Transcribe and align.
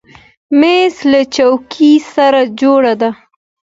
مېز 0.59 0.95
له 1.11 1.21
چوکۍ 1.35 1.93
سره 2.13 2.41
جوړه 2.59 2.93
ده. 3.01 3.09